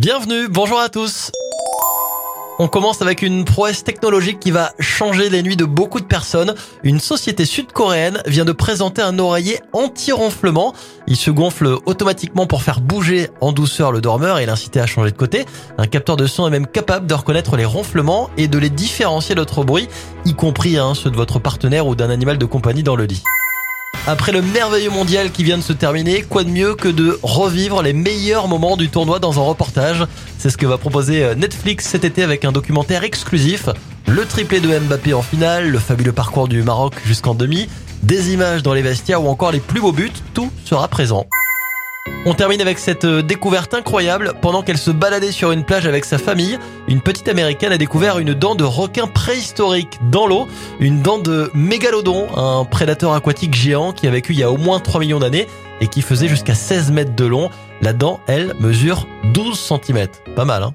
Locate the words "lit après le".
23.04-24.40